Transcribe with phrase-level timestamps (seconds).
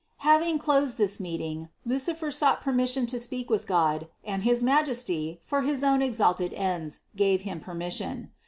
[0.21, 0.55] 125.
[0.55, 5.39] Having closed this meeting, Lucifer sought per mission to speak with God, and his Majesty,
[5.43, 8.31] for his own exalted ends, gave him permission.